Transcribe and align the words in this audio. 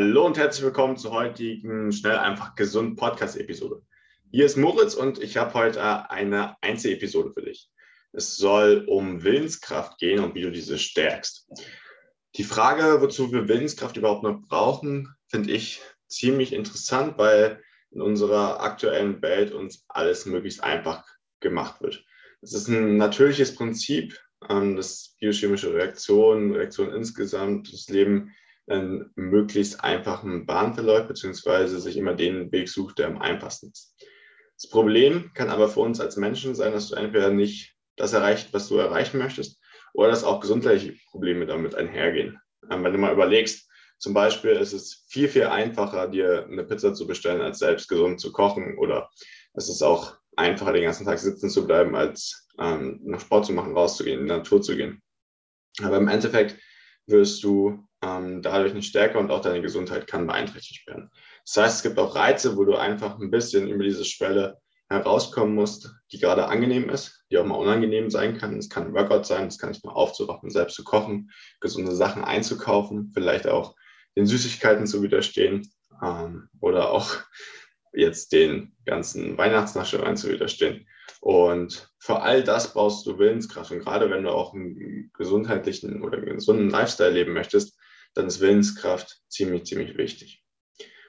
Hallo 0.00 0.26
und 0.26 0.38
herzlich 0.38 0.64
willkommen 0.64 0.96
zur 0.96 1.10
heutigen 1.10 1.90
Schnell 1.90 2.18
einfach 2.18 2.54
gesund 2.54 2.96
Podcast-Episode. 2.96 3.82
Hier 4.30 4.46
ist 4.46 4.56
Moritz 4.56 4.94
und 4.94 5.20
ich 5.20 5.36
habe 5.36 5.54
heute 5.54 6.08
eine 6.08 6.54
Einzelepisode 6.62 7.32
für 7.32 7.42
dich. 7.42 7.68
Es 8.12 8.36
soll 8.36 8.84
um 8.86 9.24
Willenskraft 9.24 9.98
gehen 9.98 10.22
und 10.22 10.36
wie 10.36 10.42
du 10.42 10.52
diese 10.52 10.78
stärkst. 10.78 11.48
Die 12.36 12.44
Frage, 12.44 13.00
wozu 13.00 13.32
wir 13.32 13.48
Willenskraft 13.48 13.96
überhaupt 13.96 14.22
noch 14.22 14.40
brauchen, 14.40 15.16
finde 15.26 15.50
ich 15.50 15.80
ziemlich 16.06 16.52
interessant, 16.52 17.18
weil 17.18 17.60
in 17.90 18.00
unserer 18.00 18.60
aktuellen 18.60 19.20
Welt 19.20 19.50
uns 19.50 19.84
alles 19.88 20.26
möglichst 20.26 20.62
einfach 20.62 21.04
gemacht 21.40 21.80
wird. 21.80 22.04
Es 22.40 22.52
ist 22.52 22.68
ein 22.68 22.98
natürliches 22.98 23.56
Prinzip, 23.56 24.16
ähm, 24.48 24.76
dass 24.76 25.16
biochemische 25.18 25.74
Reaktionen, 25.74 26.54
Reaktionen 26.54 26.94
insgesamt, 26.94 27.72
das 27.72 27.88
Leben 27.88 28.32
in 28.68 29.10
möglichst 29.14 29.82
einfachen 29.82 30.46
Bahn 30.46 30.74
verläuft, 30.74 31.08
beziehungsweise 31.08 31.80
sich 31.80 31.96
immer 31.96 32.14
den 32.14 32.52
Weg 32.52 32.68
sucht, 32.68 32.98
der 32.98 33.06
am 33.06 33.18
einfachsten 33.18 33.70
ist. 33.70 33.94
Das 34.60 34.68
Problem 34.68 35.30
kann 35.34 35.50
aber 35.50 35.68
für 35.68 35.80
uns 35.80 36.00
als 36.00 36.16
Menschen 36.16 36.54
sein, 36.54 36.72
dass 36.72 36.88
du 36.88 36.96
entweder 36.96 37.30
nicht 37.30 37.74
das 37.96 38.12
erreicht, 38.12 38.52
was 38.52 38.68
du 38.68 38.76
erreichen 38.76 39.18
möchtest, 39.18 39.60
oder 39.94 40.08
dass 40.08 40.24
auch 40.24 40.40
gesundheitliche 40.40 40.98
Probleme 41.10 41.46
damit 41.46 41.74
einhergehen. 41.74 42.38
Ähm, 42.70 42.84
wenn 42.84 42.92
du 42.92 42.98
mal 42.98 43.12
überlegst, 43.12 43.68
zum 43.98 44.14
Beispiel 44.14 44.50
ist 44.50 44.72
es 44.72 45.06
viel, 45.08 45.28
viel 45.28 45.46
einfacher, 45.46 46.08
dir 46.08 46.46
eine 46.46 46.64
Pizza 46.64 46.94
zu 46.94 47.06
bestellen, 47.06 47.40
als 47.40 47.58
selbst 47.58 47.88
gesund 47.88 48.20
zu 48.20 48.32
kochen. 48.32 48.78
Oder 48.78 49.10
es 49.54 49.68
ist 49.68 49.82
auch 49.82 50.16
einfacher, 50.36 50.72
den 50.72 50.84
ganzen 50.84 51.04
Tag 51.04 51.18
sitzen 51.18 51.50
zu 51.50 51.66
bleiben, 51.66 51.96
als 51.96 52.48
ähm, 52.60 53.00
noch 53.02 53.20
Sport 53.20 53.46
zu 53.46 53.52
machen, 53.52 53.76
rauszugehen, 53.76 54.20
in 54.20 54.26
die 54.26 54.32
Natur 54.32 54.62
zu 54.62 54.76
gehen. 54.76 55.02
Aber 55.82 55.96
im 55.96 56.08
Endeffekt 56.08 56.60
wirst 57.06 57.42
du 57.42 57.87
ähm, 58.02 58.42
dadurch 58.42 58.74
nicht 58.74 58.88
stärker 58.88 59.18
und 59.18 59.30
auch 59.30 59.40
deine 59.40 59.62
Gesundheit 59.62 60.06
kann 60.06 60.26
beeinträchtigt 60.26 60.86
werden. 60.86 61.10
Das 61.44 61.56
heißt, 61.56 61.76
es 61.76 61.82
gibt 61.82 61.98
auch 61.98 62.14
Reize, 62.14 62.56
wo 62.56 62.64
du 62.64 62.76
einfach 62.76 63.18
ein 63.18 63.30
bisschen 63.30 63.68
über 63.68 63.84
diese 63.84 64.04
Schwelle 64.04 64.58
herauskommen 64.88 65.54
musst, 65.54 65.94
die 66.12 66.18
gerade 66.18 66.46
angenehm 66.48 66.88
ist, 66.88 67.24
die 67.30 67.38
auch 67.38 67.44
mal 67.44 67.56
unangenehm 67.56 68.10
sein 68.10 68.38
kann. 68.38 68.56
Es 68.56 68.70
kann 68.70 68.86
ein 68.86 68.94
Workout 68.94 69.26
sein, 69.26 69.46
es 69.46 69.58
kann 69.58 69.70
nicht 69.70 69.84
mal 69.84 69.92
aufzuwachen, 69.92 70.50
selbst 70.50 70.76
zu 70.76 70.84
kochen, 70.84 71.30
gesunde 71.60 71.94
Sachen 71.94 72.24
einzukaufen, 72.24 73.10
vielleicht 73.12 73.46
auch 73.46 73.74
den 74.16 74.26
Süßigkeiten 74.26 74.86
zu 74.86 75.02
widerstehen 75.02 75.70
ähm, 76.02 76.48
oder 76.60 76.90
auch 76.90 77.16
jetzt 77.92 78.32
den 78.32 78.76
ganzen 78.86 79.36
Weihnachtsnaschereien 79.36 80.16
zu 80.16 80.30
widerstehen. 80.30 80.86
Und 81.20 81.90
für 81.98 82.20
all 82.20 82.42
das 82.42 82.72
brauchst 82.72 83.06
du 83.06 83.18
Willenskraft. 83.18 83.70
Und 83.72 83.80
gerade 83.80 84.10
wenn 84.10 84.22
du 84.22 84.30
auch 84.30 84.54
einen 84.54 85.10
gesundheitlichen 85.14 86.02
oder 86.02 86.18
einen 86.18 86.36
gesunden 86.36 86.70
Lifestyle 86.70 87.10
leben 87.10 87.32
möchtest, 87.32 87.77
dann 88.18 88.26
ist 88.26 88.40
Willenskraft 88.40 89.20
ziemlich, 89.28 89.64
ziemlich 89.64 89.96
wichtig. 89.96 90.42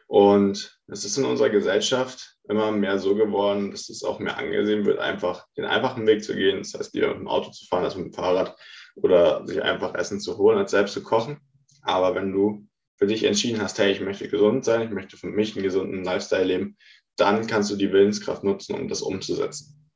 Und 0.07 0.79
es 0.88 1.05
ist 1.05 1.17
in 1.17 1.25
unserer 1.25 1.49
Gesellschaft 1.49 2.35
immer 2.47 2.71
mehr 2.71 2.97
so 2.97 3.15
geworden, 3.15 3.71
dass 3.71 3.89
es 3.89 4.03
auch 4.03 4.19
mehr 4.19 4.38
angesehen 4.38 4.85
wird, 4.85 4.99
einfach 4.99 5.45
den 5.55 5.65
einfachen 5.65 6.08
Weg 6.08 6.23
zu 6.23 6.36
gehen. 6.36 6.59
Das 6.59 6.73
heißt, 6.73 6.93
dir 6.93 7.09
mit 7.09 7.17
dem 7.17 7.27
Auto 7.27 7.52
zu 7.52 7.65
fahren 7.65 7.83
als 7.83 7.95
mit 7.95 8.05
dem 8.05 8.14
Fahrrad 8.14 8.55
oder 8.95 9.45
sich 9.45 9.61
einfach 9.61 9.93
Essen 9.95 10.20
zu 10.20 10.37
holen, 10.37 10.58
als 10.58 10.71
selbst 10.71 10.93
zu 10.93 11.03
kochen. 11.03 11.39
Aber 11.83 12.15
wenn 12.15 12.31
du 12.31 12.67
für 12.97 13.08
dich 13.08 13.23
entschieden 13.23 13.61
hast, 13.61 13.77
hey, 13.77 13.91
ich 13.91 14.02
möchte 14.02 14.27
gesund 14.27 14.65
sein, 14.65 14.81
ich 14.81 14.89
möchte 14.89 15.15
für 15.15 15.27
mich 15.27 15.55
einen 15.55 15.64
gesunden 15.64 16.03
Lifestyle 16.03 16.43
leben, 16.43 16.77
dann 17.15 17.47
kannst 17.47 17.70
du 17.70 17.76
die 17.76 17.91
Willenskraft 17.91 18.43
nutzen, 18.43 18.76
um 18.76 18.87
das 18.87 19.02
umzusetzen. 19.02 19.89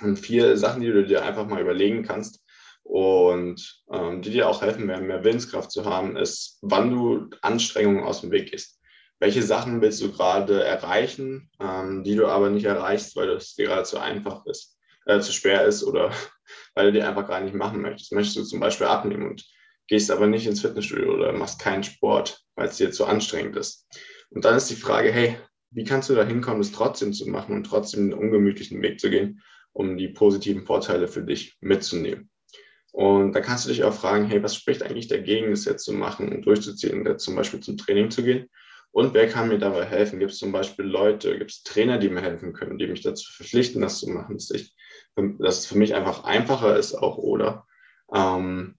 Und 0.00 0.18
vier 0.18 0.56
Sachen, 0.56 0.82
die 0.82 0.92
du 0.92 1.04
dir 1.04 1.24
einfach 1.24 1.46
mal 1.46 1.60
überlegen 1.60 2.04
kannst 2.04 2.44
und 2.88 3.82
ähm, 3.92 4.22
die 4.22 4.30
dir 4.30 4.48
auch 4.48 4.62
helfen 4.62 4.88
werden, 4.88 5.06
mehr 5.06 5.22
Willenskraft 5.22 5.70
zu 5.70 5.84
haben, 5.84 6.16
ist, 6.16 6.58
wann 6.62 6.90
du 6.90 7.28
Anstrengungen 7.42 8.02
aus 8.02 8.22
dem 8.22 8.30
Weg 8.30 8.50
gehst. 8.50 8.80
Welche 9.20 9.42
Sachen 9.42 9.82
willst 9.82 10.00
du 10.00 10.10
gerade 10.10 10.64
erreichen, 10.64 11.50
ähm, 11.60 12.02
die 12.02 12.16
du 12.16 12.26
aber 12.26 12.48
nicht 12.48 12.64
erreichst, 12.64 13.14
weil 13.14 13.28
es 13.30 13.54
dir 13.54 13.66
gerade 13.66 13.82
zu 13.82 13.98
einfach 13.98 14.46
ist, 14.46 14.78
äh, 15.04 15.20
zu 15.20 15.32
schwer 15.32 15.66
ist 15.66 15.84
oder 15.84 16.12
weil 16.74 16.86
du 16.86 16.92
die 16.92 17.02
einfach 17.02 17.28
gar 17.28 17.40
nicht 17.40 17.54
machen 17.54 17.82
möchtest. 17.82 18.12
Möchtest 18.12 18.38
du 18.38 18.42
zum 18.44 18.60
Beispiel 18.60 18.86
abnehmen 18.86 19.28
und 19.28 19.44
gehst 19.86 20.10
aber 20.10 20.26
nicht 20.26 20.46
ins 20.46 20.62
Fitnessstudio 20.62 21.12
oder 21.12 21.34
machst 21.34 21.60
keinen 21.60 21.84
Sport, 21.84 22.40
weil 22.54 22.68
es 22.68 22.78
dir 22.78 22.90
zu 22.90 23.04
anstrengend 23.04 23.56
ist. 23.56 23.86
Und 24.30 24.46
dann 24.46 24.56
ist 24.56 24.70
die 24.70 24.76
Frage, 24.76 25.12
hey, 25.12 25.36
wie 25.70 25.84
kannst 25.84 26.08
du 26.08 26.14
da 26.14 26.24
hinkommen, 26.24 26.62
es 26.62 26.72
trotzdem 26.72 27.12
zu 27.12 27.28
machen 27.28 27.54
und 27.54 27.64
trotzdem 27.64 28.08
den 28.08 28.18
ungemütlichen 28.18 28.80
Weg 28.80 28.98
zu 28.98 29.10
gehen, 29.10 29.42
um 29.72 29.98
die 29.98 30.08
positiven 30.08 30.64
Vorteile 30.64 31.06
für 31.06 31.22
dich 31.22 31.58
mitzunehmen? 31.60 32.30
Und 32.98 33.32
da 33.32 33.40
kannst 33.40 33.64
du 33.64 33.68
dich 33.68 33.84
auch 33.84 33.94
fragen, 33.94 34.24
hey, 34.24 34.42
was 34.42 34.56
spricht 34.56 34.82
eigentlich 34.82 35.06
dagegen, 35.06 35.52
das 35.52 35.66
jetzt 35.66 35.84
zu 35.84 35.92
machen 35.92 36.32
und 36.32 36.42
durchzuziehen, 36.42 37.16
zum 37.20 37.36
Beispiel 37.36 37.60
zum 37.60 37.76
Training 37.76 38.10
zu 38.10 38.24
gehen? 38.24 38.50
Und 38.90 39.14
wer 39.14 39.28
kann 39.28 39.46
mir 39.46 39.60
dabei 39.60 39.84
helfen? 39.84 40.18
Gibt 40.18 40.32
es 40.32 40.38
zum 40.38 40.50
Beispiel 40.50 40.84
Leute, 40.84 41.38
gibt 41.38 41.52
es 41.52 41.62
Trainer, 41.62 41.98
die 41.98 42.08
mir 42.08 42.22
helfen 42.22 42.54
können, 42.54 42.76
die 42.76 42.88
mich 42.88 43.02
dazu 43.02 43.30
verpflichten, 43.32 43.82
das 43.82 44.00
zu 44.00 44.10
machen, 44.10 44.34
dass, 44.34 44.50
ich, 44.50 44.74
dass 45.14 45.60
es 45.60 45.66
für 45.66 45.78
mich 45.78 45.94
einfach 45.94 46.24
einfacher 46.24 46.76
ist 46.76 46.96
auch 46.96 47.18
oder 47.18 47.68
ähm, 48.12 48.76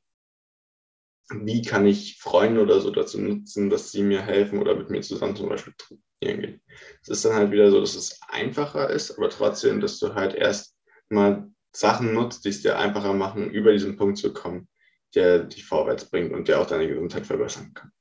wie 1.32 1.62
kann 1.62 1.86
ich 1.86 2.18
Freunde 2.20 2.62
oder 2.64 2.82
so 2.82 2.92
dazu 2.92 3.22
nutzen, 3.22 3.70
dass 3.70 3.94
sie 3.94 4.04
mir 4.04 4.22
helfen 4.22 4.60
oder 4.60 4.76
mit 4.76 4.90
mir 4.90 5.00
zusammen 5.00 5.38
zum 5.38 5.48
Beispiel 5.48 5.74
trainieren 5.78 6.42
gehen. 6.42 6.62
Es 7.04 7.08
ist 7.08 7.24
dann 7.24 7.36
halt 7.36 7.52
wieder 7.52 7.72
so, 7.72 7.80
dass 7.80 7.96
es 7.96 8.20
einfacher 8.28 8.90
ist, 8.90 9.18
aber 9.18 9.30
trotzdem, 9.30 9.80
dass 9.80 9.98
du 9.98 10.14
halt 10.14 10.36
erst 10.36 10.76
mal 11.08 11.50
Sachen 11.72 12.14
nutzt, 12.14 12.46
die 12.46 12.50
es 12.50 12.62
dir 12.62 12.78
einfacher 12.78 13.14
machen, 13.14 13.50
über 13.50 13.72
diesen 13.72 13.96
Punkt 13.96 14.18
zu 14.18 14.34
kommen, 14.34 14.68
der 15.16 15.40
dich 15.44 15.66
vorwärts 15.66 16.06
bringt 16.06 16.34
und 16.34 16.48
der 16.48 16.60
auch 16.60 16.68
deine 16.68 16.88
Gesundheit 16.88 17.26
verbessern 17.26 17.74
kann. 17.74 17.92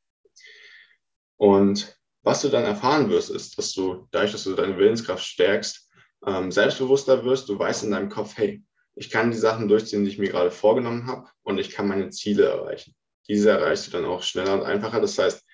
Und 1.37 1.97
was 2.23 2.43
du 2.43 2.49
dann 2.49 2.65
erfahren 2.65 3.11
wirst, 3.11 3.31
ist, 3.31 3.57
dass 3.59 3.73
du, 3.73 4.07
dadurch, 4.11 4.33
dass 4.33 4.45
du 4.45 4.55
deine 4.55 4.77
Willenskraft 4.77 5.25
stärkst, 5.25 5.89
ähm, 6.27 6.51
selbstbewusster 6.51 7.25
wirst. 7.25 7.49
Du 7.49 7.59
weißt 7.59 7.85
in 7.85 7.93
deinem 7.93 8.09
Kopf, 8.09 8.37
hey, 8.37 8.63
ich 8.97 9.11
kann 9.11 9.31
die 9.31 9.37
Sachen 9.37 9.69
durchziehen, 9.69 10.05
die 10.05 10.11
ich 10.11 10.19
mir 10.19 10.29
gerade 10.29 10.51
vorgenommen 10.51 11.07
habe 11.07 11.29
und 11.43 11.59
ich 11.59 11.71
kann 11.71 11.87
meine 11.87 12.11
Ziele 12.11 12.47
erreichen. 12.47 12.95
Diese 13.29 13.51
erreichst 13.51 13.87
du 13.87 13.91
dann 13.93 14.05
auch 14.05 14.23
schneller 14.23 14.55
und 14.55 14.63
einfacher. 14.63 15.01
Das 15.01 15.19
heißt, 15.19 15.45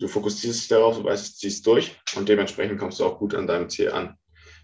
du 0.00 0.08
fokussierst 0.08 0.62
dich 0.62 0.68
darauf, 0.68 0.98
du 0.98 1.04
weißt, 1.04 1.28
du 1.28 1.38
ziehst 1.38 1.66
durch 1.66 1.96
und 2.16 2.28
dementsprechend 2.28 2.78
kommst 2.78 2.98
du 2.98 3.04
auch 3.04 3.18
gut 3.18 3.34
an 3.34 3.46
deinem 3.46 3.68
Ziel 3.68 3.92
an. 3.92 4.16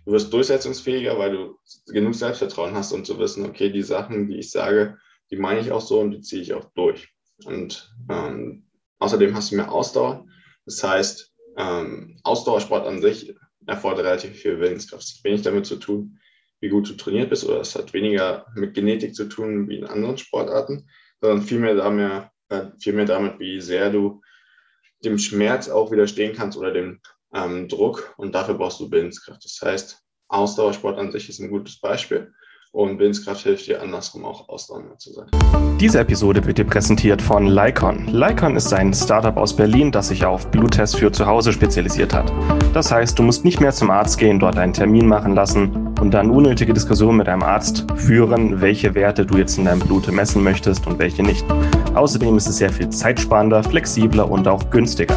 Du 0.05 0.13
wirst 0.13 0.33
durchsetzungsfähiger, 0.33 1.19
weil 1.19 1.33
du 1.33 1.59
genug 1.87 2.15
Selbstvertrauen 2.15 2.75
hast, 2.75 2.93
um 2.93 3.05
zu 3.05 3.19
wissen, 3.19 3.47
okay, 3.47 3.71
die 3.71 3.83
Sachen, 3.83 4.29
die 4.29 4.39
ich 4.39 4.51
sage, 4.51 4.99
die 5.31 5.37
meine 5.37 5.61
ich 5.61 5.73
auch 5.73 5.81
so 5.81 6.01
und 6.01 6.11
die 6.11 6.21
ziehe 6.21 6.43
ich 6.43 6.53
auch 6.53 6.67
durch. 6.75 7.09
Und 7.45 7.93
ähm, 8.11 8.67
außerdem 8.99 9.35
hast 9.35 9.51
du 9.51 9.57
mehr 9.57 9.73
Ausdauer. 9.73 10.27
Das 10.67 10.83
heißt, 10.83 11.33
ähm, 11.57 12.19
Ausdauersport 12.23 12.87
an 12.87 13.01
sich 13.01 13.35
erfordert 13.67 14.05
relativ 14.05 14.33
viel 14.33 14.61
Willenskraft. 14.61 15.05
Es 15.05 15.17
hat 15.17 15.25
wenig 15.25 15.43
damit 15.43 15.67
zu 15.67 15.77
tun, 15.77 16.19
wie 16.61 16.69
gut 16.69 16.89
du 16.89 16.95
trainiert 16.95 17.31
bist, 17.31 17.45
oder 17.45 17.61
es 17.61 17.75
hat 17.75 17.93
weniger 17.93 18.47
mit 18.55 18.75
Genetik 18.75 19.15
zu 19.15 19.25
tun 19.29 19.69
wie 19.69 19.79
in 19.79 19.85
anderen 19.85 20.19
Sportarten, 20.19 20.89
sondern 21.21 21.43
vielmehr, 21.43 21.75
damit, 21.75 22.29
äh, 22.51 22.67
vielmehr 22.79 23.07
damit, 23.07 23.39
wie 23.39 23.61
sehr 23.61 23.91
du 23.91 24.21
dem 25.05 25.19
Schmerz 25.19 25.69
auch 25.69 25.91
widerstehen 25.91 26.35
kannst 26.35 26.57
oder 26.57 26.73
dem 26.73 27.01
ähm, 27.35 27.69
Druck. 27.69 28.15
Und 28.17 28.35
dafür 28.35 28.55
brauchst 28.55 28.81
du 28.81 28.91
Willenskraft. 28.91 29.45
Das 29.45 29.61
heißt, 29.63 30.04
Ausdauersport 30.35 30.99
an 30.99 31.13
sich 31.13 31.29
ist 31.29 31.41
ein 31.41 31.51
gutes 31.51 31.77
Beispiel 31.77 32.33
und 32.75 32.99
Willenskraft 32.99 33.43
hilft 33.43 33.69
dir 33.69 33.81
andersrum 33.81 34.25
auch 34.25 34.49
ausdauernder 34.49 34.99
zu 34.99 35.13
sein. 35.13 35.27
Diese 35.79 36.01
Episode 36.01 36.45
wird 36.45 36.59
dir 36.59 36.65
präsentiert 36.65 37.23
von 37.23 37.47
Lycon. 37.47 38.09
Lycon 38.09 38.57
ist 38.57 38.73
ein 38.73 38.93
Startup 38.93 39.37
aus 39.37 39.55
Berlin, 39.55 39.93
das 39.93 40.09
sich 40.09 40.25
auf 40.25 40.51
Bluttests 40.51 40.97
für 40.97 41.13
zu 41.13 41.25
Hause 41.25 41.53
spezialisiert 41.53 42.13
hat. 42.13 42.33
Das 42.73 42.91
heißt, 42.91 43.17
du 43.17 43.23
musst 43.23 43.45
nicht 43.45 43.61
mehr 43.61 43.71
zum 43.71 43.91
Arzt 43.91 44.19
gehen, 44.19 44.41
dort 44.41 44.59
einen 44.59 44.73
Termin 44.73 45.07
machen 45.07 45.37
lassen 45.37 45.95
und 46.01 46.13
dann 46.13 46.31
unnötige 46.31 46.75
Diskussionen 46.75 47.19
mit 47.19 47.29
einem 47.29 47.45
Arzt 47.45 47.87
führen, 47.95 48.61
welche 48.61 48.95
Werte 48.97 49.25
du 49.25 49.39
jetzt 49.39 49.57
in 49.57 49.67
deinem 49.67 49.81
Blut 49.81 50.11
messen 50.11 50.43
möchtest 50.43 50.85
und 50.89 50.99
welche 50.99 51.23
nicht. 51.23 51.45
Außerdem 51.95 52.37
ist 52.37 52.49
es 52.49 52.57
sehr 52.57 52.71
viel 52.71 52.89
zeitsparender, 52.89 53.63
flexibler 53.63 54.29
und 54.29 54.49
auch 54.49 54.69
günstiger. 54.71 55.17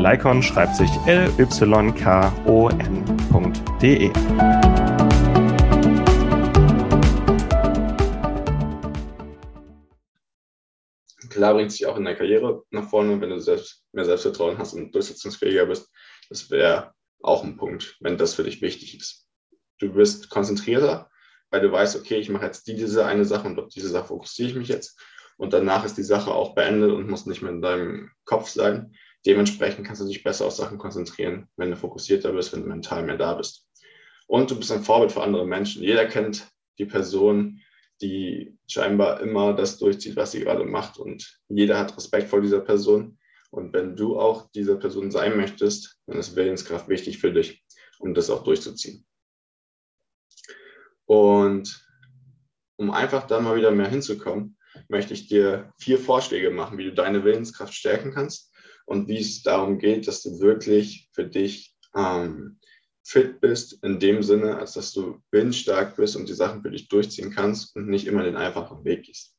Lycon 0.00 0.42
schreibt 0.42 0.76
sich 0.76 0.90
L-Y-K-O-N.de. 1.04 1.50
Klar 11.28 11.54
bringt 11.54 11.72
sich 11.72 11.84
auch 11.84 11.98
in 11.98 12.04
der 12.06 12.16
Karriere 12.16 12.62
nach 12.70 12.88
vorne, 12.88 13.20
wenn 13.20 13.28
du 13.28 13.38
selbst 13.40 13.84
mehr 13.92 14.06
Selbstvertrauen 14.06 14.56
hast 14.56 14.72
und 14.72 14.94
durchsetzungsfähiger 14.94 15.66
bist. 15.66 15.92
Das 16.30 16.50
wäre 16.50 16.94
auch 17.22 17.44
ein 17.44 17.58
Punkt, 17.58 17.98
wenn 18.00 18.16
das 18.16 18.32
für 18.34 18.44
dich 18.44 18.62
wichtig 18.62 18.96
ist. 18.96 19.28
Du 19.80 19.92
bist 19.92 20.30
konzentrierter, 20.30 21.10
weil 21.50 21.60
du 21.60 21.70
weißt, 21.70 21.96
okay, 21.96 22.16
ich 22.16 22.30
mache 22.30 22.46
jetzt 22.46 22.66
diese 22.66 23.04
eine 23.04 23.26
Sache 23.26 23.46
und 23.48 23.58
auf 23.60 23.68
diese 23.68 23.90
Sache 23.90 24.06
fokussiere 24.06 24.48
ich 24.48 24.54
mich 24.54 24.68
jetzt. 24.68 24.98
Und 25.36 25.52
danach 25.52 25.84
ist 25.84 25.98
die 25.98 26.02
Sache 26.02 26.30
auch 26.30 26.54
beendet 26.54 26.90
und 26.90 27.08
muss 27.08 27.26
nicht 27.26 27.42
mehr 27.42 27.52
in 27.52 27.60
deinem 27.60 28.10
Kopf 28.24 28.48
sein. 28.48 28.94
Dementsprechend 29.26 29.86
kannst 29.86 30.00
du 30.00 30.06
dich 30.06 30.22
besser 30.22 30.46
auf 30.46 30.54
Sachen 30.54 30.78
konzentrieren, 30.78 31.48
wenn 31.56 31.70
du 31.70 31.76
fokussierter 31.76 32.32
bist, 32.32 32.52
wenn 32.52 32.62
du 32.62 32.68
mental 32.68 33.04
mehr 33.04 33.18
da 33.18 33.34
bist. 33.34 33.68
Und 34.26 34.50
du 34.50 34.56
bist 34.56 34.72
ein 34.72 34.82
Vorbild 34.82 35.12
für 35.12 35.22
andere 35.22 35.46
Menschen. 35.46 35.82
Jeder 35.82 36.06
kennt 36.06 36.48
die 36.78 36.86
Person, 36.86 37.60
die 38.00 38.56
scheinbar 38.66 39.20
immer 39.20 39.52
das 39.52 39.78
durchzieht, 39.78 40.16
was 40.16 40.32
sie 40.32 40.40
gerade 40.40 40.64
macht. 40.64 40.98
Und 40.98 41.38
jeder 41.48 41.78
hat 41.78 41.96
Respekt 41.96 42.28
vor 42.28 42.40
dieser 42.40 42.60
Person. 42.60 43.18
Und 43.50 43.72
wenn 43.74 43.96
du 43.96 44.18
auch 44.18 44.48
diese 44.52 44.76
Person 44.76 45.10
sein 45.10 45.36
möchtest, 45.36 45.98
dann 46.06 46.18
ist 46.18 46.36
Willenskraft 46.36 46.88
wichtig 46.88 47.18
für 47.18 47.32
dich, 47.32 47.62
um 47.98 48.14
das 48.14 48.30
auch 48.30 48.44
durchzuziehen. 48.44 49.04
Und 51.04 51.84
um 52.76 52.90
einfach 52.90 53.26
da 53.26 53.40
mal 53.40 53.56
wieder 53.56 53.72
mehr 53.72 53.88
hinzukommen, 53.88 54.56
möchte 54.88 55.12
ich 55.12 55.26
dir 55.26 55.72
vier 55.78 55.98
Vorschläge 55.98 56.50
machen, 56.50 56.78
wie 56.78 56.84
du 56.84 56.94
deine 56.94 57.24
Willenskraft 57.24 57.74
stärken 57.74 58.12
kannst 58.12 58.49
und 58.90 59.06
wie 59.06 59.20
es 59.20 59.44
darum 59.44 59.78
geht, 59.78 60.08
dass 60.08 60.20
du 60.22 60.40
wirklich 60.40 61.08
für 61.12 61.24
dich 61.24 61.76
ähm, 61.94 62.58
fit 63.04 63.40
bist, 63.40 63.78
in 63.84 64.00
dem 64.00 64.24
Sinne, 64.24 64.58
als 64.58 64.72
dass 64.72 64.92
du 64.92 65.22
willensstark 65.30 65.94
bist 65.94 66.16
und 66.16 66.28
die 66.28 66.34
Sachen 66.34 66.60
für 66.60 66.72
dich 66.72 66.88
durchziehen 66.88 67.30
kannst 67.30 67.76
und 67.76 67.86
nicht 67.86 68.08
immer 68.08 68.24
den 68.24 68.36
einfachen 68.36 68.84
Weg 68.84 69.04
gehst. 69.04 69.36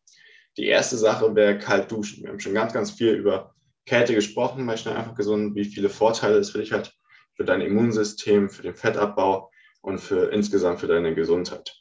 Die 0.58 0.68
erste 0.68 0.96
Sache 0.96 1.36
wäre 1.36 1.60
kalt 1.60 1.92
duschen. 1.92 2.24
Wir 2.24 2.30
haben 2.30 2.40
schon 2.40 2.54
ganz, 2.54 2.72
ganz 2.72 2.92
viel 2.92 3.10
über 3.10 3.54
Kälte 3.86 4.16
gesprochen, 4.16 4.66
bei 4.66 4.78
schnell 4.78 4.96
einfach 4.96 5.16
gesund, 5.16 5.54
wie 5.54 5.66
viele 5.66 5.90
Vorteile 5.90 6.38
es 6.38 6.52
für 6.52 6.60
dich 6.60 6.72
hat, 6.72 6.94
für 7.36 7.44
dein 7.44 7.60
Immunsystem, 7.60 8.50
für 8.50 8.64
den 8.64 8.76
Fettabbau 8.76 9.52
und 9.82 10.00
für 10.00 10.32
insgesamt 10.32 10.80
für 10.80 10.88
deine 10.88 11.14
Gesundheit. 11.14 11.76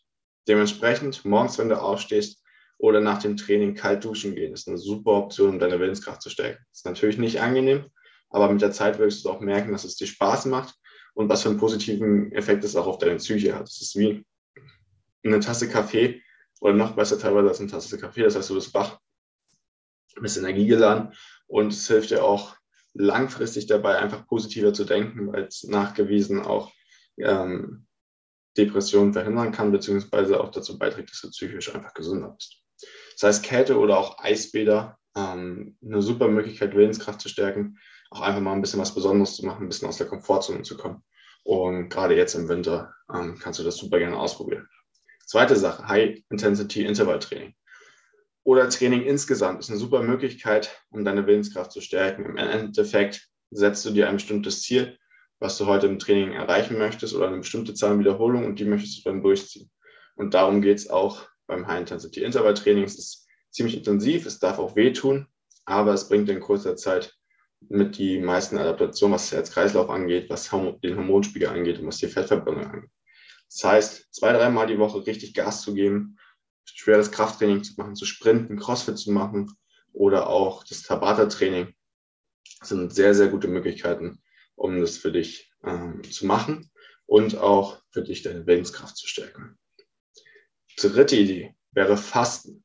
Dementsprechend, 0.48 1.24
morgens, 1.24 1.56
wenn 1.58 1.68
du 1.68 1.80
aufstehst, 1.80 2.39
oder 2.80 3.00
nach 3.00 3.18
dem 3.18 3.36
Training 3.36 3.74
kalt 3.74 4.04
duschen 4.04 4.34
gehen. 4.34 4.52
Das 4.52 4.60
ist 4.60 4.68
eine 4.68 4.78
super 4.78 5.12
Option, 5.12 5.50
um 5.50 5.58
deine 5.58 5.78
Willenskraft 5.78 6.22
zu 6.22 6.30
stärken. 6.30 6.64
Das 6.70 6.80
ist 6.80 6.86
natürlich 6.86 7.18
nicht 7.18 7.40
angenehm, 7.40 7.86
aber 8.30 8.50
mit 8.50 8.62
der 8.62 8.72
Zeit 8.72 8.98
wirst 8.98 9.24
du 9.24 9.30
auch 9.30 9.40
merken, 9.40 9.72
dass 9.72 9.84
es 9.84 9.96
dir 9.96 10.06
Spaß 10.06 10.46
macht 10.46 10.74
und 11.14 11.28
was 11.28 11.42
für 11.42 11.50
einen 11.50 11.58
positiven 11.58 12.32
Effekt 12.32 12.64
es 12.64 12.76
auch 12.76 12.86
auf 12.86 12.98
deine 12.98 13.16
Psyche 13.16 13.54
hat. 13.54 13.68
Es 13.68 13.80
ist 13.82 13.96
wie 13.96 14.24
eine 15.22 15.40
Tasse 15.40 15.68
Kaffee 15.68 16.22
oder 16.60 16.72
noch 16.72 16.96
besser 16.96 17.18
teilweise 17.18 17.48
als 17.48 17.60
eine 17.60 17.70
Tasse 17.70 17.98
Kaffee. 17.98 18.22
Das 18.22 18.36
heißt, 18.36 18.48
du 18.48 18.54
bist 18.54 18.72
wach, 18.72 18.98
bist 20.18 20.38
energiegeladen 20.38 21.12
und 21.48 21.74
es 21.74 21.86
hilft 21.86 22.10
dir 22.10 22.24
auch 22.24 22.56
langfristig 22.94 23.66
dabei, 23.66 23.98
einfach 23.98 24.26
positiver 24.26 24.72
zu 24.72 24.84
denken, 24.84 25.30
weil 25.32 25.44
es 25.44 25.64
nachgewiesen 25.64 26.40
auch 26.40 26.72
ähm, 27.18 27.86
Depressionen 28.56 29.12
verhindern 29.12 29.52
kann, 29.52 29.70
beziehungsweise 29.70 30.40
auch 30.40 30.50
dazu 30.50 30.78
beiträgt, 30.78 31.10
dass 31.12 31.20
du 31.20 31.28
psychisch 31.28 31.74
einfach 31.74 31.92
gesünder 31.92 32.30
bist. 32.30 32.59
Das 33.20 33.36
heißt, 33.36 33.44
Kälte 33.44 33.78
oder 33.78 33.98
auch 33.98 34.18
Eisbäder, 34.18 34.98
ähm, 35.14 35.76
eine 35.84 36.00
super 36.00 36.28
Möglichkeit, 36.28 36.74
Willenskraft 36.74 37.20
zu 37.20 37.28
stärken, 37.28 37.78
auch 38.10 38.22
einfach 38.22 38.40
mal 38.40 38.54
ein 38.54 38.62
bisschen 38.62 38.80
was 38.80 38.94
Besonderes 38.94 39.36
zu 39.36 39.44
machen, 39.44 39.66
ein 39.66 39.68
bisschen 39.68 39.88
aus 39.88 39.98
der 39.98 40.06
Komfortzone 40.06 40.62
zu 40.62 40.78
kommen. 40.78 41.02
Und 41.44 41.90
gerade 41.90 42.16
jetzt 42.16 42.34
im 42.34 42.48
Winter 42.48 42.94
ähm, 43.12 43.38
kannst 43.38 43.58
du 43.58 43.62
das 43.62 43.76
super 43.76 43.98
gerne 43.98 44.18
ausprobieren. 44.18 44.66
Zweite 45.26 45.54
Sache, 45.56 45.86
High-Intensity-Intervall-Training. 45.86 47.54
Oder 48.42 48.70
Training 48.70 49.02
insgesamt 49.02 49.60
ist 49.60 49.68
eine 49.68 49.78
super 49.78 50.02
Möglichkeit, 50.02 50.82
um 50.90 51.04
deine 51.04 51.26
Willenskraft 51.26 51.72
zu 51.72 51.82
stärken. 51.82 52.24
Im 52.24 52.36
Endeffekt 52.38 53.28
setzt 53.50 53.84
du 53.84 53.90
dir 53.90 54.08
ein 54.08 54.16
bestimmtes 54.16 54.62
Ziel, 54.62 54.98
was 55.38 55.58
du 55.58 55.66
heute 55.66 55.86
im 55.88 55.98
Training 55.98 56.32
erreichen 56.32 56.78
möchtest 56.78 57.14
oder 57.14 57.28
eine 57.28 57.38
bestimmte 57.38 57.74
Zahl 57.74 57.98
Wiederholungen 57.98 58.46
und 58.46 58.58
die 58.58 58.64
möchtest 58.64 58.98
du 59.04 59.10
dann 59.10 59.22
durchziehen. 59.22 59.70
Und 60.16 60.32
darum 60.32 60.62
geht 60.62 60.78
es 60.78 60.88
auch 60.88 61.29
beim 61.50 61.66
High-Intensity-Intervall-Training. 61.66 62.84
Es 62.84 62.98
ist 62.98 63.26
ziemlich 63.50 63.76
intensiv, 63.76 64.24
es 64.26 64.38
darf 64.38 64.58
auch 64.58 64.76
wehtun, 64.76 65.26
aber 65.64 65.92
es 65.92 66.08
bringt 66.08 66.28
in 66.30 66.40
kurzer 66.40 66.76
Zeit 66.76 67.14
mit 67.68 67.98
die 67.98 68.18
meisten 68.18 68.56
Adaptationen, 68.56 69.14
was 69.14 69.30
Herz-Kreislauf 69.32 69.90
angeht, 69.90 70.30
was 70.30 70.50
den 70.82 70.96
Hormonspiegel 70.96 71.48
angeht 71.48 71.78
und 71.78 71.86
was 71.86 71.98
die 71.98 72.06
Fettverbrennung 72.06 72.64
angeht. 72.64 72.90
Das 73.48 73.64
heißt, 73.64 74.14
zwei, 74.14 74.32
dreimal 74.32 74.66
die 74.66 74.78
Woche 74.78 75.06
richtig 75.06 75.34
Gas 75.34 75.62
zu 75.62 75.74
geben, 75.74 76.16
schweres 76.64 77.10
Krafttraining 77.10 77.62
zu 77.64 77.74
machen, 77.76 77.96
zu 77.96 78.06
sprinten, 78.06 78.58
Crossfit 78.58 78.96
zu 78.96 79.10
machen 79.10 79.50
oder 79.92 80.28
auch 80.28 80.64
das 80.64 80.82
Tabata-Training 80.82 81.74
sind 82.62 82.94
sehr, 82.94 83.14
sehr 83.14 83.28
gute 83.28 83.48
Möglichkeiten, 83.48 84.22
um 84.54 84.80
das 84.80 84.96
für 84.96 85.12
dich 85.12 85.52
ähm, 85.64 86.02
zu 86.08 86.26
machen 86.26 86.70
und 87.06 87.36
auch 87.36 87.82
für 87.90 88.02
dich 88.02 88.22
deine 88.22 88.46
Willenskraft 88.46 88.96
zu 88.96 89.06
stärken. 89.06 89.58
Dritte 90.82 91.16
Idee 91.16 91.54
wäre 91.72 91.96
Fasten. 91.96 92.64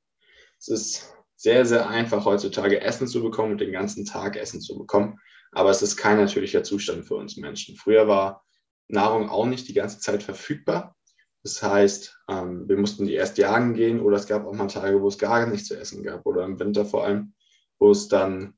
Es 0.59 0.67
ist 0.67 1.15
sehr, 1.35 1.65
sehr 1.65 1.89
einfach 1.89 2.25
heutzutage 2.25 2.81
Essen 2.81 3.07
zu 3.07 3.21
bekommen 3.21 3.53
und 3.53 3.61
den 3.61 3.71
ganzen 3.71 4.05
Tag 4.05 4.37
Essen 4.37 4.61
zu 4.61 4.77
bekommen. 4.77 5.19
Aber 5.51 5.69
es 5.69 5.81
ist 5.81 5.97
kein 5.97 6.17
natürlicher 6.17 6.63
Zustand 6.63 7.05
für 7.05 7.15
uns 7.15 7.37
Menschen. 7.37 7.75
Früher 7.75 8.07
war 8.07 8.43
Nahrung 8.87 9.29
auch 9.29 9.45
nicht 9.45 9.67
die 9.67 9.73
ganze 9.73 9.99
Zeit 9.99 10.23
verfügbar. 10.23 10.95
Das 11.43 11.61
heißt, 11.61 12.17
ähm, 12.29 12.67
wir 12.67 12.77
mussten 12.77 13.05
die 13.05 13.13
erst 13.13 13.37
jagen 13.37 13.75
gehen 13.75 13.99
oder 13.99 14.17
es 14.17 14.27
gab 14.27 14.45
auch 14.45 14.53
mal 14.53 14.67
Tage, 14.67 15.01
wo 15.01 15.07
es 15.07 15.17
gar 15.17 15.45
nichts 15.45 15.67
zu 15.67 15.77
essen 15.77 16.03
gab 16.03 16.25
oder 16.25 16.43
im 16.43 16.59
Winter 16.59 16.85
vor 16.85 17.05
allem, 17.05 17.33
wo 17.77 17.91
es 17.91 18.07
dann 18.07 18.57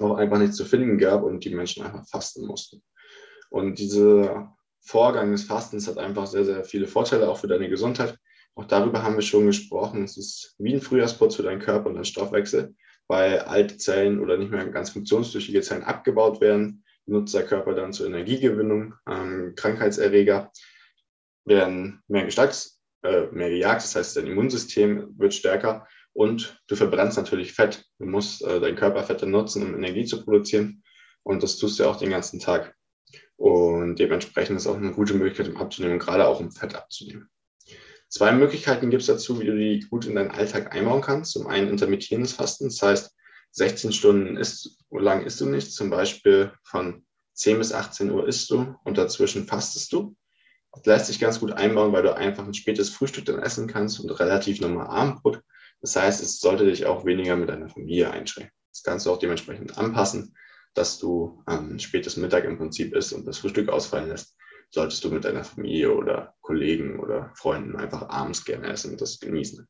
auch 0.00 0.16
einfach 0.16 0.38
nichts 0.38 0.56
zu 0.56 0.64
finden 0.64 0.98
gab 0.98 1.22
und 1.22 1.44
die 1.44 1.54
Menschen 1.54 1.84
einfach 1.84 2.06
fasten 2.06 2.46
mussten. 2.46 2.82
Und 3.50 3.78
dieser 3.78 4.56
Vorgang 4.80 5.32
des 5.32 5.44
Fastens 5.44 5.86
hat 5.88 5.98
einfach 5.98 6.26
sehr, 6.26 6.44
sehr 6.44 6.64
viele 6.64 6.86
Vorteile 6.86 7.28
auch 7.28 7.38
für 7.38 7.48
deine 7.48 7.68
Gesundheit. 7.68 8.18
Auch 8.54 8.66
darüber 8.66 9.02
haben 9.02 9.16
wir 9.16 9.22
schon 9.22 9.46
gesprochen. 9.46 10.04
Es 10.04 10.16
ist 10.16 10.54
wie 10.58 10.74
ein 10.74 10.80
Frühjahrsputz 10.80 11.36
für 11.36 11.42
deinen 11.42 11.60
Körper 11.60 11.88
und 11.88 11.94
deinen 11.94 12.04
Stoffwechsel, 12.04 12.74
weil 13.08 13.40
alte 13.40 13.78
Zellen 13.78 14.20
oder 14.20 14.36
nicht 14.36 14.50
mehr 14.50 14.66
ganz 14.68 14.90
funktionstüchtige 14.90 15.62
Zellen 15.62 15.84
abgebaut 15.84 16.40
werden, 16.40 16.84
nutzt 17.06 17.34
der 17.34 17.46
Körper 17.46 17.74
dann 17.74 17.92
zur 17.92 18.06
Energiegewinnung. 18.06 18.94
Ähm, 19.08 19.54
Krankheitserreger 19.56 20.52
werden 21.44 22.02
mehr, 22.08 22.24
gestalts, 22.24 22.80
äh, 23.02 23.26
mehr 23.32 23.50
gejagt, 23.50 23.82
das 23.82 23.96
heißt, 23.96 24.16
dein 24.16 24.26
Immunsystem 24.26 25.18
wird 25.18 25.34
stärker 25.34 25.86
und 26.12 26.62
du 26.68 26.76
verbrennst 26.76 27.16
natürlich 27.16 27.52
Fett. 27.52 27.84
Du 27.98 28.06
musst 28.06 28.42
äh, 28.44 28.60
deinen 28.60 28.76
Körperfette 28.76 29.26
nutzen, 29.26 29.62
um 29.62 29.74
Energie 29.74 30.04
zu 30.04 30.22
produzieren 30.22 30.82
und 31.22 31.42
das 31.42 31.56
tust 31.56 31.78
du 31.78 31.84
auch 31.84 31.96
den 31.96 32.10
ganzen 32.10 32.38
Tag. 32.38 32.74
Und 33.36 33.96
dementsprechend 33.96 34.56
ist 34.56 34.66
auch 34.66 34.76
eine 34.76 34.92
gute 34.92 35.14
Möglichkeit, 35.14 35.48
um 35.48 35.56
abzunehmen, 35.56 35.98
gerade 35.98 36.26
auch 36.28 36.38
um 36.38 36.52
Fett 36.52 36.76
abzunehmen. 36.76 37.28
Zwei 38.12 38.30
Möglichkeiten 38.32 38.90
gibt 38.90 39.00
es 39.00 39.06
dazu, 39.06 39.40
wie 39.40 39.46
du 39.46 39.56
die 39.56 39.86
gut 39.88 40.04
in 40.04 40.16
deinen 40.16 40.32
Alltag 40.32 40.74
einbauen 40.74 41.00
kannst. 41.00 41.32
Zum 41.32 41.46
einen 41.46 41.70
intermittierendes 41.70 42.34
Fasten, 42.34 42.64
das 42.64 42.82
heißt, 42.82 43.16
16 43.52 43.90
Stunden 43.94 44.36
isst, 44.36 44.84
lang 44.90 45.24
isst 45.24 45.40
du 45.40 45.46
nichts, 45.46 45.74
zum 45.74 45.88
Beispiel 45.88 46.52
von 46.62 47.06
10 47.32 47.56
bis 47.56 47.72
18 47.72 48.10
Uhr 48.10 48.28
isst 48.28 48.50
du 48.50 48.76
und 48.84 48.98
dazwischen 48.98 49.46
fastest 49.46 49.94
du. 49.94 50.14
Das 50.74 50.84
lässt 50.84 51.06
sich 51.06 51.20
ganz 51.20 51.40
gut 51.40 51.52
einbauen, 51.52 51.94
weil 51.94 52.02
du 52.02 52.14
einfach 52.14 52.44
ein 52.44 52.52
spätes 52.52 52.90
Frühstück 52.90 53.24
dann 53.24 53.38
essen 53.38 53.66
kannst 53.66 53.98
und 53.98 54.10
relativ 54.10 54.60
normal 54.60 54.88
Abendbrot. 54.88 55.40
Das 55.80 55.96
heißt, 55.96 56.22
es 56.22 56.38
sollte 56.38 56.66
dich 56.66 56.84
auch 56.84 57.06
weniger 57.06 57.36
mit 57.36 57.48
deiner 57.48 57.70
Familie 57.70 58.10
einschränken. 58.10 58.52
Das 58.72 58.82
kannst 58.82 59.06
du 59.06 59.10
auch 59.10 59.20
dementsprechend 59.20 59.78
anpassen, 59.78 60.36
dass 60.74 60.98
du 60.98 61.42
ähm, 61.48 61.78
spätes 61.78 62.18
Mittag 62.18 62.44
im 62.44 62.58
Prinzip 62.58 62.94
isst 62.94 63.14
und 63.14 63.26
das 63.26 63.38
Frühstück 63.38 63.70
ausfallen 63.70 64.10
lässt. 64.10 64.36
Solltest 64.74 65.04
du 65.04 65.10
mit 65.10 65.24
deiner 65.24 65.44
Familie 65.44 65.94
oder 65.94 66.34
Kollegen 66.40 66.98
oder 66.98 67.30
Freunden 67.34 67.76
einfach 67.76 68.08
abends 68.08 68.44
gerne 68.44 68.68
essen 68.68 68.92
und 68.92 69.00
das 69.02 69.20
genießen. 69.20 69.68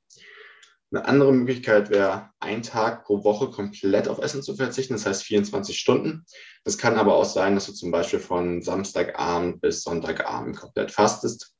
Eine 0.92 1.06
andere 1.06 1.32
Möglichkeit 1.32 1.90
wäre, 1.90 2.30
einen 2.38 2.62
Tag 2.62 3.04
pro 3.04 3.24
Woche 3.24 3.50
komplett 3.50 4.06
auf 4.06 4.18
Essen 4.18 4.42
zu 4.42 4.54
verzichten, 4.54 4.92
das 4.92 5.06
heißt 5.06 5.24
24 5.24 5.76
Stunden. 5.76 6.24
Das 6.64 6.78
kann 6.78 6.96
aber 6.96 7.14
auch 7.14 7.24
sein, 7.24 7.54
dass 7.54 7.66
du 7.66 7.72
zum 7.72 7.90
Beispiel 7.90 8.20
von 8.20 8.62
Samstagabend 8.62 9.60
bis 9.60 9.82
Sonntagabend 9.82 10.56
komplett 10.56 10.92
fastest. 10.92 11.52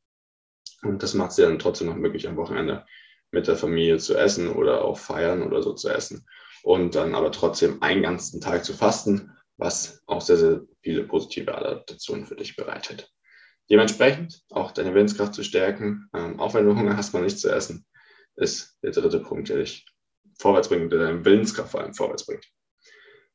Und 0.82 1.02
das 1.02 1.14
macht 1.14 1.30
es 1.30 1.37
dir 1.37 1.46
dann 1.46 1.58
trotzdem 1.58 1.88
noch 1.88 1.96
möglich, 1.96 2.28
am 2.28 2.37
Wochenende 2.37 2.84
mit 3.32 3.49
der 3.49 3.56
Familie 3.56 3.99
zu 3.99 4.14
essen 4.16 4.50
oder 4.50 4.84
auch 4.84 4.99
feiern 4.99 5.42
oder 5.42 5.62
so 5.62 5.72
zu 5.72 5.88
essen. 5.88 6.28
Und 6.62 6.94
dann 6.94 7.16
aber 7.16 7.32
trotzdem 7.32 7.82
einen 7.82 8.02
ganzen 8.02 8.40
Tag 8.40 8.64
zu 8.64 8.75
fasten, 8.75 9.32
was 9.56 10.00
auch 10.06 10.20
sehr, 10.20 10.37
sehr 10.37 10.61
viele 10.82 11.04
positive 11.04 11.56
Adaptationen 11.56 12.26
für 12.26 12.37
dich 12.37 12.54
bereitet. 12.54 13.11
Dementsprechend 13.71 14.42
auch 14.50 14.73
deine 14.73 14.95
Willenskraft 14.95 15.35
zu 15.35 15.42
stärken, 15.42 16.09
ähm, 16.14 16.38
auch 16.40 16.54
wenn 16.54 16.66
du 16.66 16.76
Hunger 16.76 16.97
hast, 16.97 17.14
mal 17.14 17.23
nicht 17.23 17.38
zu 17.38 17.50
essen 17.50 17.87
ist 18.37 18.78
der 18.83 18.92
dritte 18.92 19.21
Punkt, 19.21 19.49
der 19.49 19.59
dich 19.59 19.87
vorwärts 20.38 20.69
bringt, 20.69 20.92
der 20.92 21.00
deine 21.00 21.25
Willenskraft 21.25 21.71
vor 21.71 21.81
allem 21.81 21.95
vorwärts 21.95 22.26
bringt. 22.26 22.47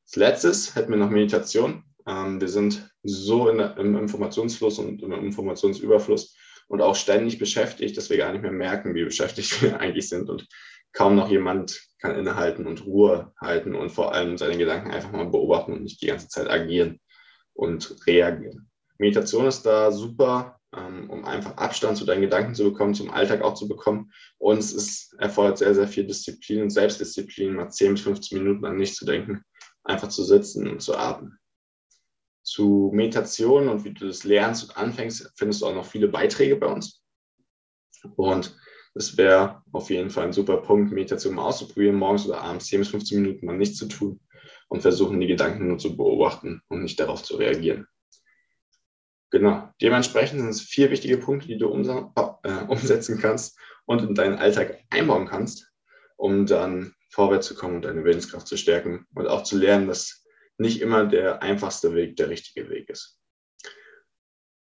Als 0.05 0.15
letztes 0.15 0.75
hätten 0.75 0.91
wir 0.91 0.97
noch 0.97 1.09
Meditation. 1.09 1.83
Ähm, 2.07 2.41
wir 2.41 2.47
sind 2.47 2.89
so 3.03 3.51
der, 3.51 3.77
im 3.77 3.97
Informationsfluss 3.97 4.79
und 4.79 5.01
im 5.01 5.11
Informationsüberfluss 5.11 6.35
und 6.67 6.81
auch 6.81 6.95
ständig 6.95 7.39
beschäftigt, 7.39 7.97
dass 7.97 8.09
wir 8.09 8.17
gar 8.17 8.31
nicht 8.31 8.41
mehr 8.41 8.51
merken, 8.51 8.95
wie 8.95 9.05
beschäftigt 9.05 9.61
wir 9.61 9.79
eigentlich 9.79 10.09
sind 10.09 10.29
und 10.29 10.47
kaum 10.93 11.15
noch 11.15 11.29
jemand 11.29 11.79
kann 11.99 12.15
innehalten 12.15 12.67
und 12.67 12.85
Ruhe 12.85 13.33
halten 13.39 13.75
und 13.75 13.91
vor 13.91 14.13
allem 14.13 14.37
seine 14.37 14.57
Gedanken 14.57 14.91
einfach 14.91 15.11
mal 15.11 15.25
beobachten 15.25 15.73
und 15.73 15.83
nicht 15.83 16.01
die 16.01 16.07
ganze 16.07 16.27
Zeit 16.27 16.49
agieren 16.49 16.99
und 17.53 17.95
reagieren. 18.05 18.66
Meditation 18.99 19.45
ist 19.45 19.63
da 19.63 19.91
super 19.91 20.57
ähm, 20.75 21.09
um 21.09 21.25
einfach 21.25 21.55
Abstand 21.57 21.97
zu 21.97 22.05
deinen 22.05 22.21
Gedanken 22.21 22.53
zu 22.53 22.65
bekommen, 22.65 22.93
zum 22.93 23.09
Alltag 23.09 23.41
auch 23.41 23.53
zu 23.53 23.67
bekommen. 23.67 24.11
Und 24.37 24.57
es 24.57 24.73
ist, 24.73 25.13
erfordert 25.19 25.57
sehr, 25.57 25.73
sehr 25.73 25.87
viel 25.87 26.05
Disziplin 26.05 26.63
und 26.63 26.69
Selbstdisziplin, 26.69 27.53
mal 27.53 27.69
10 27.69 27.93
bis 27.93 28.01
15 28.01 28.37
Minuten 28.37 28.65
an 28.65 28.77
nichts 28.77 28.97
zu 28.97 29.05
denken, 29.05 29.43
einfach 29.83 30.09
zu 30.09 30.23
sitzen 30.23 30.67
und 30.69 30.81
zu 30.81 30.95
atmen. 30.95 31.39
Zu 32.43 32.91
Meditation 32.93 33.67
und 33.67 33.83
wie 33.83 33.93
du 33.93 34.07
das 34.07 34.23
lernst 34.23 34.63
und 34.65 34.77
anfängst, 34.77 35.31
findest 35.35 35.61
du 35.61 35.67
auch 35.67 35.75
noch 35.75 35.85
viele 35.85 36.07
Beiträge 36.07 36.55
bei 36.55 36.67
uns. 36.67 37.01
Und 38.15 38.57
das 38.93 39.17
wäre 39.17 39.61
auf 39.71 39.89
jeden 39.89 40.09
Fall 40.09 40.25
ein 40.25 40.33
super 40.33 40.57
Punkt, 40.57 40.91
Meditation 40.91 41.35
mal 41.35 41.45
auszuprobieren, 41.45 41.95
morgens 41.95 42.25
oder 42.25 42.41
abends 42.41 42.67
10 42.67 42.79
bis 42.79 42.89
15 42.89 43.21
Minuten 43.21 43.45
mal 43.45 43.57
nichts 43.57 43.77
zu 43.77 43.87
tun 43.87 44.19
und 44.69 44.81
versuchen, 44.81 45.19
die 45.19 45.27
Gedanken 45.27 45.67
nur 45.67 45.77
zu 45.77 45.95
beobachten 45.95 46.61
und 46.67 46.83
nicht 46.83 46.99
darauf 46.99 47.23
zu 47.23 47.35
reagieren. 47.35 47.87
Genau. 49.29 49.69
Dementsprechend 49.81 50.39
sind 50.39 50.49
es 50.49 50.61
vier 50.61 50.89
wichtige 50.89 51.17
Punkte, 51.17 51.47
die 51.47 51.57
du 51.57 51.67
äh, 51.67 52.51
umsetzen 52.67 53.19
kannst 53.19 53.59
und 53.85 54.01
in 54.01 54.15
deinen 54.15 54.37
Alltag 54.37 54.79
einbauen 54.89 55.27
kannst, 55.27 55.71
um 56.15 56.45
dann 56.45 56.93
vorwärts 57.09 57.47
zu 57.47 57.55
kommen 57.55 57.77
und 57.77 57.81
deine 57.85 58.03
Willenskraft 58.03 58.47
zu 58.47 58.57
stärken 58.57 59.05
und 59.15 59.27
auch 59.27 59.43
zu 59.43 59.57
lernen, 59.57 59.87
dass 59.87 60.23
nicht 60.57 60.81
immer 60.81 61.05
der 61.05 61.41
einfachste 61.41 61.93
Weg 61.93 62.15
der 62.15 62.29
richtige 62.29 62.69
Weg 62.69 62.89
ist. 62.89 63.19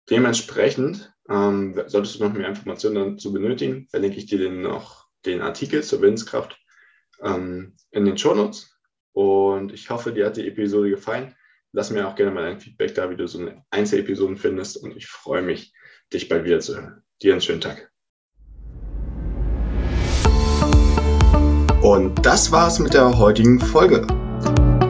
Dementsprechend 0.10 1.14
ähm, 1.30 1.82
solltest 1.88 2.20
du 2.20 2.24
noch 2.24 2.34
mehr 2.34 2.50
Informationen 2.50 3.16
dazu 3.16 3.32
benötigen, 3.32 3.88
verlinke 3.90 4.18
ich 4.18 4.26
dir 4.26 4.38
den 4.38 4.62
noch 4.62 5.08
den 5.26 5.42
Artikel 5.42 5.84
zur 5.84 6.02
Willenskraft 6.02 6.60
ähm, 7.22 7.76
in 7.92 8.06
den 8.06 8.18
Shownotes. 8.18 8.78
Und 9.14 9.72
ich 9.72 9.90
hoffe, 9.90 10.12
dir 10.12 10.26
hat 10.26 10.38
die 10.38 10.48
Episode 10.48 10.90
gefallen. 10.90 11.36
Lass 11.76 11.90
mir 11.90 12.08
auch 12.08 12.14
gerne 12.14 12.30
mal 12.30 12.44
ein 12.44 12.60
Feedback 12.60 12.94
da, 12.94 13.10
wie 13.10 13.16
du 13.16 13.28
so 13.28 13.40
eine 13.40 13.64
Einzelepisoden 13.72 14.38
findest. 14.38 14.78
Und 14.78 14.96
ich 14.96 15.08
freue 15.08 15.42
mich, 15.42 15.74
dich 16.14 16.30
bald 16.30 16.46
wieder 16.46 16.60
zu 16.60 16.76
hören. 16.76 17.02
Dir 17.24 17.32
einen 17.32 17.42
schönen 17.42 17.62
Tag. 17.62 17.92
Und 21.82 22.24
das 22.24 22.52
war's 22.52 22.78
mit 22.78 22.94
der 22.94 23.18
heutigen 23.18 23.60
Folge. 23.60 24.06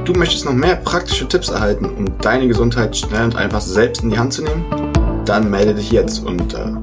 Du 0.04 0.12
möchtest 0.12 0.44
noch 0.44 0.52
mehr 0.52 0.75
praktische 0.75 1.25
Tipps 1.25 1.48
erhalten, 1.48 1.86
um 1.86 2.18
deine 2.18 2.50
Gesundheit 2.50 2.98
schnell 2.98 3.24
und 3.24 3.38
einfach 3.38 3.62
selbst 3.62 4.04
in 4.04 4.10
die 4.10 4.20
Hand 4.20 4.34
zu 4.34 4.44
nehmen? 4.44 5.24
Dann 5.24 5.50
melde 5.50 5.75
dich 5.75 5.90
jetzt 5.90 6.25
unter 6.25 6.83